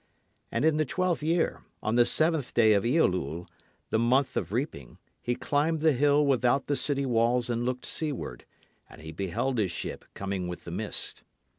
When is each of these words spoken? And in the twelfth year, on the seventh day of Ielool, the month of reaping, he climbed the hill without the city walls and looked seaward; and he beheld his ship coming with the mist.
And 0.51 0.65
in 0.65 0.77
the 0.77 0.83
twelfth 0.85 1.21
year, 1.21 1.61
on 1.83 1.95
the 1.95 2.05
seventh 2.05 2.55
day 2.55 2.73
of 2.73 2.83
Ielool, 2.83 3.47
the 3.91 3.99
month 3.99 4.35
of 4.35 4.51
reaping, 4.51 4.97
he 5.21 5.35
climbed 5.35 5.81
the 5.81 5.91
hill 5.91 6.25
without 6.25 6.65
the 6.65 6.75
city 6.75 7.05
walls 7.05 7.51
and 7.51 7.65
looked 7.65 7.85
seaward; 7.85 8.45
and 8.89 9.01
he 9.03 9.11
beheld 9.11 9.59
his 9.59 9.69
ship 9.69 10.05
coming 10.15 10.47
with 10.47 10.63
the 10.63 10.71
mist. 10.71 11.21